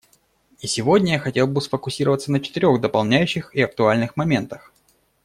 [0.61, 4.73] И сегодня я хотел бы сфокусироваться на четырех дополняющих и актуальных моментах.